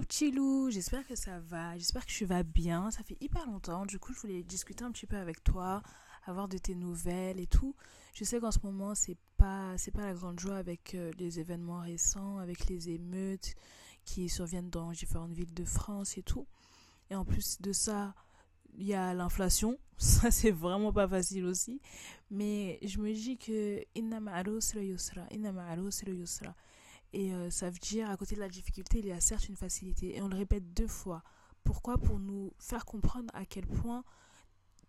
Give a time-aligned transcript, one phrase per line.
[0.00, 2.90] petit loup, j'espère que ça va, j'espère que tu vas bien.
[2.90, 5.82] Ça fait hyper longtemps, du coup je voulais discuter un petit peu avec toi,
[6.26, 7.74] avoir de tes nouvelles et tout.
[8.14, 11.40] Je sais qu'en ce moment c'est pas c'est pas la grande joie avec euh, les
[11.40, 13.54] événements récents, avec les émeutes
[14.04, 16.46] qui surviennent dans différentes villes de France et tout.
[17.10, 18.14] Et en plus de ça,
[18.76, 21.80] il y a l'inflation, ça c'est vraiment pas facile aussi.
[22.30, 26.54] Mais je me dis que inna ma'alo yusra, inna ma'alo yusra.
[27.12, 29.56] Et euh, ça veut dire, à côté de la difficulté, il y a certes une
[29.56, 30.16] facilité.
[30.16, 31.22] Et on le répète deux fois.
[31.64, 31.98] Pourquoi?
[31.98, 34.04] Pour nous faire comprendre à quel point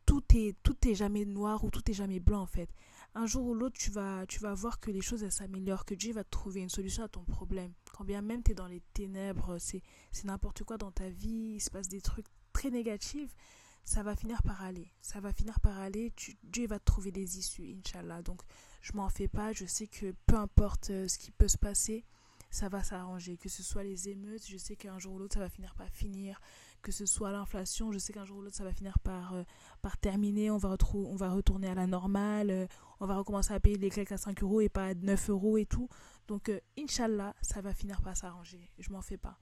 [0.06, 2.70] tout est, tout est jamais noir ou tout est jamais blanc en fait.
[3.14, 6.14] Un jour ou l'autre, tu vas, tu vas voir que les choses s'améliorent, que Dieu
[6.14, 7.74] va trouver une solution à ton problème.
[7.94, 9.84] Quand bien même tu es dans les ténèbres, c'est
[10.24, 13.36] n'importe quoi dans ta vie, il se passe des trucs très négatifs,
[13.84, 14.92] ça va finir par aller.
[15.02, 16.12] Ça va finir par aller,
[16.44, 18.24] Dieu va te trouver des issues, Inch'Allah.
[18.24, 18.42] Donc
[18.82, 22.06] je m'en fais pas, je sais que peu importe euh, ce qui peut se passer,
[22.50, 23.38] ça va s'arranger.
[23.38, 25.90] Que ce soit les émeutes, je sais qu'un jour ou l'autre ça va finir par
[25.90, 26.40] finir.
[26.82, 29.44] Que ce soit l'inflation, je sais qu'un jour ou l'autre ça va finir par, euh,
[29.82, 30.50] par terminer.
[30.50, 32.50] On va, on va retourner à la normale.
[32.50, 32.68] Euh,
[33.00, 35.58] on va recommencer à payer les clés à 5 euros et pas à 9 euros
[35.58, 35.90] et tout.
[36.28, 38.72] Donc, Inch'Allah, ça va finir par s'arranger.
[38.78, 39.40] Je m'en fais pas.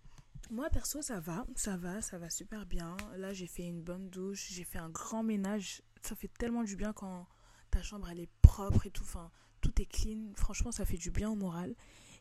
[0.49, 2.95] Moi, perso, ça va, ça va, ça va super bien.
[3.17, 5.81] Là, j'ai fait une bonne douche, j'ai fait un grand ménage.
[6.01, 7.27] Ça fait tellement du bien quand
[7.71, 10.31] ta chambre elle est propre et tout, enfin tout est clean.
[10.35, 11.75] Franchement, ça fait du bien au moral.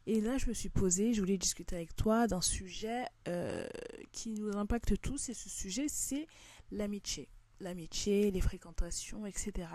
[0.07, 3.67] Et là, je me suis posée, je voulais discuter avec toi d'un sujet euh,
[4.13, 5.29] qui nous impacte tous.
[5.29, 6.29] Et ce sujet, c'est
[6.71, 7.29] l'amitié.
[7.61, 9.69] L'amitié, les fréquentations, etc.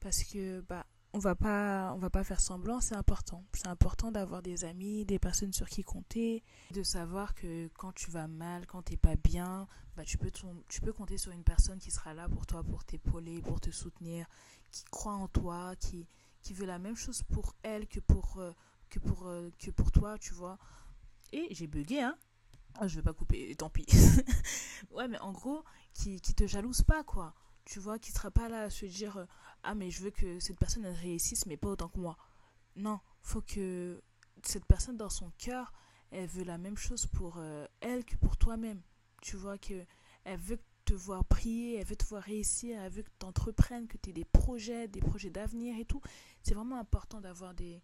[0.00, 4.12] Parce que, bah, on va pas on va pas faire semblant c'est important c'est important
[4.12, 8.66] d'avoir des amis des personnes sur qui compter de savoir que quand tu vas mal
[8.66, 9.66] quand t'es pas bien
[9.96, 10.30] bah tu peux
[10.68, 13.70] tu peux compter sur une personne qui sera là pour toi pour t'épauler pour te
[13.70, 14.26] soutenir
[14.70, 16.06] qui croit en toi, qui,
[16.42, 18.52] qui veut la même chose pour elle que pour, euh,
[18.88, 20.58] que pour, euh, que pour toi, tu vois.
[21.32, 22.16] Et j'ai bugué, hein.
[22.78, 23.86] Ah, je vais pas couper, tant pis.
[24.92, 27.34] ouais, mais en gros, qui, qui te jalouse pas, quoi.
[27.70, 29.26] Tu vois, qui sera pas là à se dire euh,
[29.62, 32.18] Ah, mais je veux que cette personne réussisse, mais pas autant que moi.
[32.74, 34.02] Non, faut que
[34.42, 35.72] cette personne dans son cœur,
[36.10, 37.40] elle veut la même chose pour
[37.80, 38.82] elle que pour toi-même.
[39.22, 39.86] Tu vois, que
[40.24, 43.86] elle veut te voir prier, elle veut te voir réussir, elle veut que tu entreprennes,
[43.86, 46.00] que tu aies des projets, des projets d'avenir et tout.
[46.42, 47.80] C'est vraiment important d'avoir des,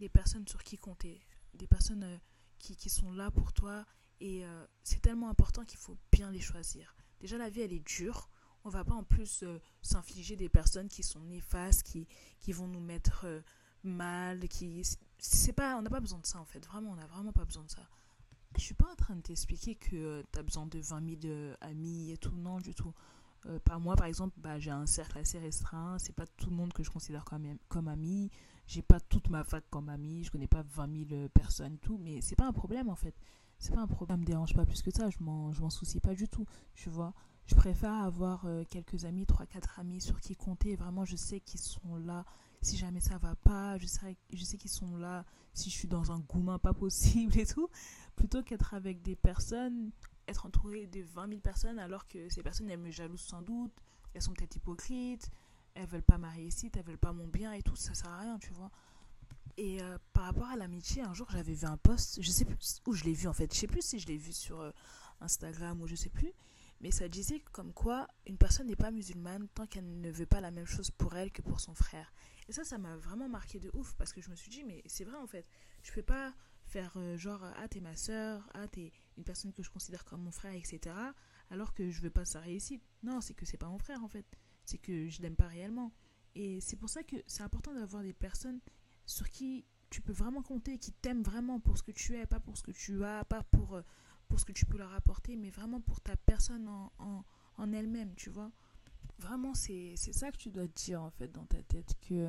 [0.00, 1.20] des, personnes sur qui compter,
[1.54, 2.18] des personnes euh,
[2.58, 3.86] qui, qui, sont là pour toi.
[4.18, 6.96] Et euh, c'est tellement important qu'il faut bien les choisir.
[7.20, 8.28] Déjà, la vie, elle est dure.
[8.68, 12.06] On va pas en plus euh, s'infliger des personnes qui sont néfastes, qui,
[12.38, 13.26] qui vont nous mettre
[13.82, 14.82] mal, qui...
[15.18, 16.64] C'est pas, on n'a pas besoin de ça en fait.
[16.66, 17.82] Vraiment, on n'a vraiment pas besoin de ça.
[18.56, 21.20] Je suis pas en train de t'expliquer que euh, tu as besoin de 20 000
[21.26, 22.92] euh, amis et tout, non, du tout.
[23.46, 25.98] Euh, par moi, par exemple, bah, j'ai un cercle assez restreint.
[25.98, 28.30] C'est pas tout le monde que je considère comme, comme ami.
[28.66, 30.24] J'ai pas toute ma fac comme ami.
[30.24, 31.98] Je connais pas 20 000 personnes tout.
[31.98, 33.14] Mais c'est pas un problème en fait.
[33.58, 34.16] C'est pas un problème.
[34.16, 35.08] Ça me dérange pas plus que ça.
[35.10, 36.46] Je m'en, m'en soucie pas du tout.
[36.74, 37.14] Tu vois.
[37.48, 40.76] Je préfère avoir quelques amis, 3-4 amis sur qui compter.
[40.76, 42.24] Vraiment, je sais qu'ils sont là
[42.60, 43.78] si jamais ça va pas.
[43.78, 47.38] Je sais, je sais qu'ils sont là si je suis dans un goumin pas possible
[47.38, 47.68] et tout
[48.18, 49.92] plutôt qu'être avec des personnes,
[50.26, 53.72] être entouré de 20 000 personnes alors que ces personnes, elles me jalousent sans doute,
[54.12, 55.30] elles sont peut-être hypocrites,
[55.74, 58.18] elles veulent pas ma réussite, elles veulent pas mon bien et tout, ça sert à
[58.18, 58.70] rien, tu vois.
[59.56, 62.80] Et euh, par rapport à l'amitié, un jour j'avais vu un post, je sais plus
[62.86, 64.72] où je l'ai vu en fait, je sais plus si je l'ai vu sur euh,
[65.20, 66.32] Instagram ou je sais plus,
[66.80, 70.40] mais ça disait comme quoi une personne n'est pas musulmane tant qu'elle ne veut pas
[70.40, 72.12] la même chose pour elle que pour son frère.
[72.48, 74.82] Et ça, ça m'a vraiment marqué de ouf parce que je me suis dit, mais
[74.86, 75.46] c'est vrai en fait,
[75.82, 76.32] je peux pas
[76.64, 80.22] faire euh, genre ah t'es ma soeur, ah t'es une personne que je considère comme
[80.22, 80.94] mon frère, etc.
[81.50, 82.82] Alors que je veux pas sa réussite.
[83.02, 84.26] Non, c'est que c'est pas mon frère en fait.
[84.64, 85.92] C'est que je l'aime pas réellement.
[86.34, 88.60] Et c'est pour ça que c'est important d'avoir des personnes
[89.06, 92.40] sur qui tu peux vraiment compter, qui t'aiment vraiment pour ce que tu es, pas
[92.40, 93.82] pour ce que tu as, pas pour, euh,
[94.28, 97.24] pour ce que tu peux leur apporter, mais vraiment pour ta personne en,
[97.56, 98.50] en, elle-même, tu vois.
[99.18, 102.28] Vraiment, c'est ça que tu dois te dire en fait dans ta tête, que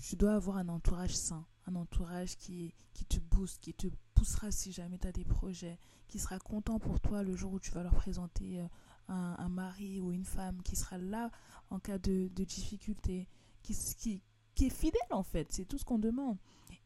[0.00, 4.50] tu dois avoir un entourage sain un entourage qui, qui te booste, qui te poussera
[4.50, 5.78] si jamais tu as des projets,
[6.08, 8.66] qui sera content pour toi le jour où tu vas leur présenter euh,
[9.08, 11.30] un, un mari ou une femme, qui sera là
[11.70, 13.28] en cas de, de difficulté,
[13.62, 14.22] qui, qui,
[14.54, 16.38] qui est fidèle en fait, c'est tout ce qu'on demande.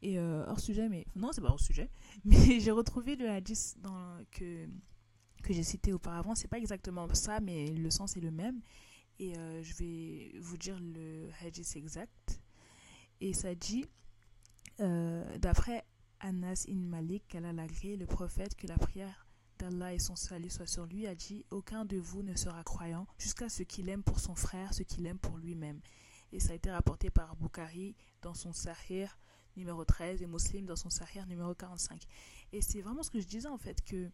[0.02, 1.88] Et euh, hors sujet, mais non, c'est pas hors sujet,
[2.24, 3.76] mais j'ai retrouvé le hadith
[4.32, 4.66] que,
[5.42, 8.60] que j'ai cité auparavant, c'est pas exactement ça, mais le sens est le même.
[9.20, 12.40] Et euh, je vais vous dire le hadith exact.
[13.20, 13.84] Et ça dit
[14.80, 15.84] euh, d'après
[16.18, 19.26] Anas in Malik, qu'Allah l'agré, le prophète, que la prière
[19.58, 23.06] d'Allah et son salut soient sur lui, a dit Aucun de vous ne sera croyant
[23.18, 25.80] jusqu'à ce qu'il aime pour son frère ce qu'il aime pour lui-même.
[26.32, 29.06] Et ça a été rapporté par Bukhari dans son Sahih
[29.56, 32.02] numéro 13 et Muslim dans son Sahih numéro 45.
[32.52, 34.10] Et c'est vraiment ce que je disais en fait, que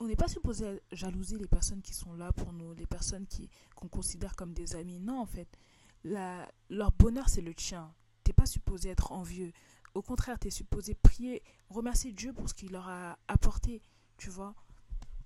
[0.00, 3.50] on n'est pas supposé jalouser les personnes qui sont là pour nous, les personnes qui
[3.74, 4.98] qu'on considère comme des amis.
[4.98, 5.48] Non, en fait,
[6.04, 7.92] la, leur bonheur, c'est le tien.
[8.24, 9.52] T'es pas supposé être envieux.
[9.94, 13.82] Au contraire, tu es supposé prier, remercier Dieu pour ce qu'il leur a apporté,
[14.16, 14.54] tu vois.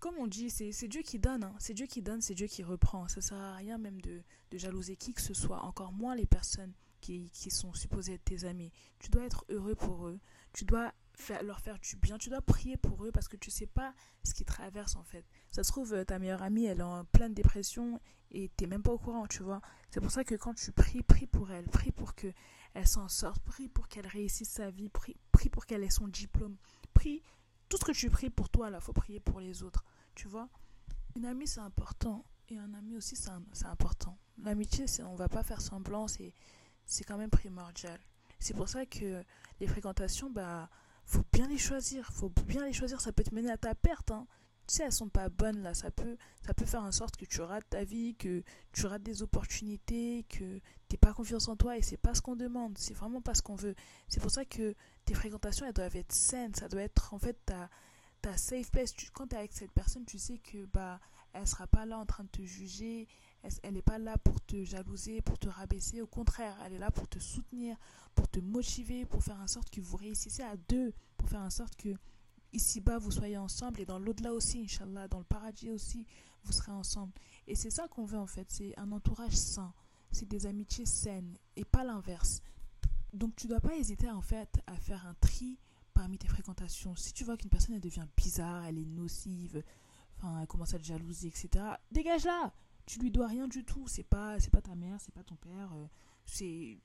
[0.00, 1.54] Comme on dit, c'est Dieu qui donne, hein.
[1.58, 3.06] c'est Dieu qui donne, c'est Dieu qui reprend.
[3.08, 6.26] Ça sert à rien même de, de jalouser qui que ce soit, encore moins les
[6.26, 8.72] personnes qui, sont supposées être tes amis.
[8.98, 10.18] Tu dois être heureux pour eux,
[10.52, 10.92] tu dois
[11.42, 14.32] leur faire du bien, tu dois prier pour eux parce que tu sais pas ce
[14.32, 15.24] qu'ils traversent en fait.
[15.50, 18.82] Ça se trouve, euh, ta meilleure amie, elle est en pleine dépression et t'es même
[18.82, 19.60] pas au courant, tu vois.
[19.90, 22.32] C'est pour ça que quand tu pries, prie pour elle, prie pour que
[22.72, 26.08] elle s'en sorte, prie pour qu'elle réussisse sa vie, prie, prie pour qu'elle ait son
[26.08, 26.56] diplôme,
[26.94, 27.22] prie
[27.68, 29.84] tout ce que tu pries pour toi, là, faut prier pour les autres,
[30.14, 30.48] tu vois.
[31.16, 34.18] Une amie, c'est important et un ami aussi, c'est important.
[34.38, 36.32] L'amitié, c'est on va pas faire semblant, c'est
[36.86, 37.98] c'est quand même primordial.
[38.40, 39.22] C'est pour ça que
[39.60, 40.68] les fréquentations, bah,
[41.04, 42.10] faut bien les choisir.
[42.12, 43.00] Faut bien les choisir.
[43.00, 44.10] Ça peut te mener à ta perte.
[44.10, 44.26] Hein.
[44.66, 45.74] Tu sais, elles sont pas bonnes là.
[45.74, 46.16] Ça peut,
[46.46, 48.42] ça peut faire en sorte que tu rates ta vie, que
[48.72, 52.36] tu rates des opportunités, que t'es pas confiance en toi et c'est pas ce qu'on
[52.36, 52.78] demande.
[52.78, 53.74] C'est vraiment pas ce qu'on veut.
[54.08, 56.54] C'est pour ça que tes fréquentations, elles doivent être saines.
[56.54, 57.68] Ça doit être en fait ta,
[58.22, 58.94] ta safe place.
[58.94, 61.00] Tu, quand tu es avec cette personne, tu sais que bah
[61.34, 63.08] elle sera pas là en train de te juger.
[63.62, 66.00] Elle n'est pas là pour te jalouser, pour te rabaisser?
[66.00, 67.76] Au contraire, elle est là pour te soutenir,
[68.14, 71.50] pour te motiver, pour faire en sorte que vous réussissez à deux, pour faire en
[71.50, 71.94] sorte que
[72.52, 76.06] ici-bas vous soyez ensemble et dans l'au-delà aussi, Inch'Allah, dans le paradis aussi,
[76.44, 77.12] vous serez ensemble.
[77.46, 79.72] Et c'est ça qu'on veut en fait, c'est un entourage sain,
[80.12, 82.40] c'est des amitiés saines et pas l'inverse.
[83.12, 85.58] Donc tu dois pas hésiter en fait à faire un tri
[85.92, 86.96] parmi tes fréquentations.
[86.96, 89.62] Si tu vois qu'une personne elle devient bizarre, elle est nocive,
[90.16, 91.48] enfin elle commence à te jalouser, etc.
[91.90, 92.52] Dégage-la
[92.86, 93.86] tu lui dois rien du tout.
[93.86, 95.72] C'est pas, c'est pas ta mère, c'est pas ton père.
[95.74, 95.86] Euh,
[96.26, 96.78] c'est,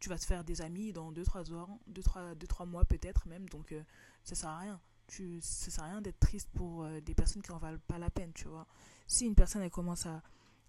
[0.00, 3.48] tu vas te faire des amis dans 2-3 heures, 2-3 deux, trois mois peut-être même.
[3.48, 3.82] Donc euh,
[4.24, 4.80] ça sert à rien.
[5.06, 7.98] Tu, ça sert à rien d'être triste pour euh, des personnes qui en valent pas
[7.98, 8.66] la peine, tu vois.
[9.06, 10.22] Si une personne commence à,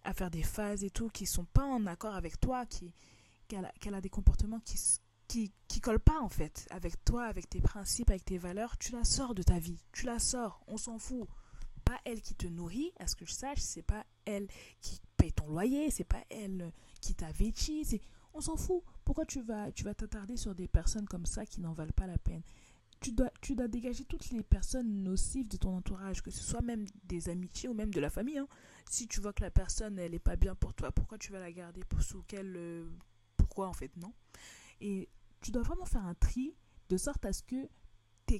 [0.04, 2.94] à faire des phases et tout qui sont pas en accord avec toi, qui
[3.48, 4.80] qu'elle a, a des comportements qui
[5.28, 8.92] qui, qui collent pas en fait avec toi, avec tes principes, avec tes valeurs, tu
[8.92, 9.80] la sors de ta vie.
[9.94, 11.26] Tu la sors, on s'en fout
[12.06, 14.48] elle qui te nourrit, à ce que je sache, c'est pas elle
[14.80, 16.72] qui paye ton loyer, c'est pas elle
[17.02, 18.02] qui t'a vêti,
[18.34, 18.84] on s'en fout.
[19.04, 22.08] Pourquoi tu vas tu vas t'attarder sur des personnes comme ça qui n'en valent pas
[22.08, 22.44] la peine?
[23.00, 26.62] Tu dois, tu dois dégager toutes les personnes nocives de ton entourage, que ce soit
[26.62, 28.38] même des amitiés ou même de la famille.
[28.38, 28.48] Hein.
[28.92, 31.40] Si tu vois que la personne, elle n'est pas bien pour toi, pourquoi tu vas
[31.40, 32.56] la garder pour Sous quel...
[32.56, 32.88] Euh,
[33.38, 34.14] pourquoi en fait non?
[34.82, 35.10] Et
[35.42, 36.56] tu dois vraiment faire un tri
[36.90, 37.68] de sorte à ce que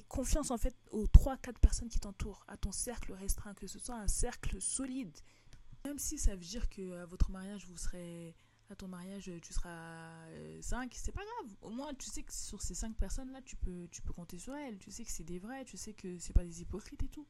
[0.00, 3.96] confiance en fait aux 3-4 personnes qui t'entourent, à ton cercle restreint, que ce soit
[3.96, 5.16] un cercle solide.
[5.84, 8.34] Même si ça veut dire que à votre mariage, vous serez.
[8.70, 10.08] À ton mariage, tu seras
[10.62, 11.54] 5, euh, c'est pas grave.
[11.60, 14.54] Au moins, tu sais que sur ces 5 personnes-là, tu peux, tu peux compter sur
[14.54, 14.78] elles.
[14.78, 17.26] Tu sais que c'est des vrais, tu sais que c'est pas des hypocrites et tout.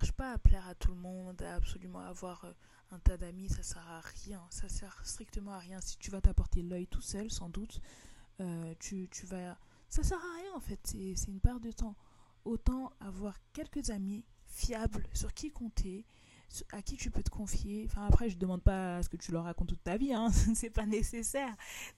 [0.00, 2.52] Je suis pas à plaire à tout le monde, à absolument avoir euh,
[2.90, 4.42] un tas d'amis, ça sert à rien.
[4.50, 5.80] Ça sert strictement à rien.
[5.80, 7.80] Si tu vas t'apporter l'œil tout seul, sans doute,
[8.40, 9.56] euh, tu, tu vas
[9.88, 11.96] ça sert à rien en fait, c'est une perte de temps.
[12.44, 16.06] Autant avoir quelques amis fiables sur qui compter,
[16.72, 17.84] à qui tu peux te confier.
[17.86, 20.30] Enfin, après, je demande pas à ce que tu leur racontes toute ta vie, hein.
[20.54, 21.54] c'est pas nécessaire.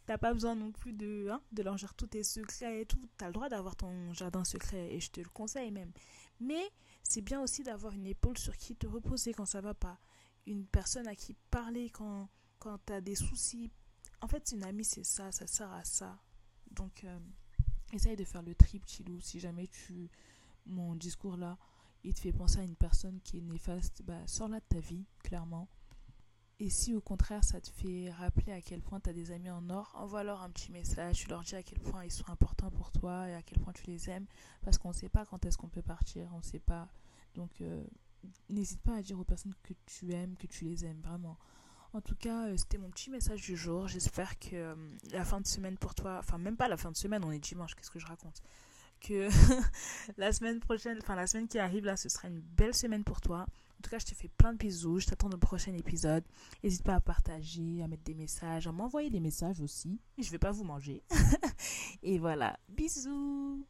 [0.06, 3.08] T'as pas besoin non plus de, hein, de leur dire tous tes secrets et tout.
[3.18, 5.92] Tu as le droit d'avoir ton jardin secret et je te le conseille même.
[6.40, 6.70] Mais
[7.02, 9.98] c'est bien aussi d'avoir une épaule sur qui te reposer quand ça va pas.
[10.46, 13.70] Une personne à qui parler quand, quand tu as des soucis.
[14.20, 16.18] En fait, une amie, c'est ça, ça sert à ça.
[16.70, 17.18] Donc, euh,
[17.92, 19.20] essaye de faire le trip, Chilou.
[19.20, 20.10] Si jamais tu.
[20.66, 21.56] Mon discours là,
[22.04, 25.06] il te fait penser à une personne qui est néfaste, bah, sors-la de ta vie,
[25.22, 25.68] clairement.
[26.58, 29.50] Et si au contraire ça te fait rappeler à quel point tu as des amis
[29.50, 32.70] en or, envoie-leur un petit message, tu leur dis à quel point ils sont importants
[32.70, 34.26] pour toi et à quel point tu les aimes,
[34.60, 36.86] parce qu'on ne sait pas quand est-ce qu'on peut partir, on ne sait pas.
[37.34, 37.82] Donc euh,
[38.50, 41.38] n'hésite pas à dire aux personnes que tu aimes, que tu les aimes, vraiment.
[41.92, 43.88] En tout cas, euh, c'était mon petit message du jour.
[43.88, 44.74] J'espère que euh,
[45.12, 47.40] la fin de semaine pour toi, enfin même pas la fin de semaine, on est
[47.40, 48.42] dimanche, qu'est-ce que je raconte?
[49.00, 49.28] Que
[50.16, 53.20] la semaine prochaine, enfin la semaine qui arrive là, ce sera une belle semaine pour
[53.20, 53.40] toi.
[53.40, 55.00] En tout cas, je te fais plein de bisous.
[55.00, 56.22] Je t'attends dans le prochain épisode.
[56.62, 59.98] N'hésite pas à partager, à mettre des messages, à m'envoyer des messages aussi.
[60.18, 61.02] Je vais pas vous manger.
[62.02, 62.58] Et voilà.
[62.68, 63.66] Bisous